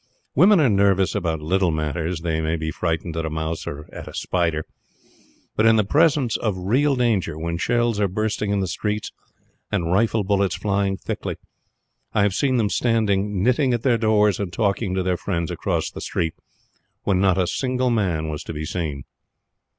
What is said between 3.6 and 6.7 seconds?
or at a spider; but in the presence of